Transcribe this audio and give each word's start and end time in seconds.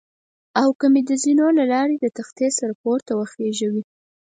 او 0.61 0.69
که 0.79 0.85
مې 0.93 1.01
د 1.09 1.11
زینو 1.23 1.47
له 1.57 1.63
لارې 1.73 1.95
د 1.99 2.05
تختې 2.17 2.47
سره 2.59 2.73
پورته 2.81 3.11
وخېژوي. 3.15 3.83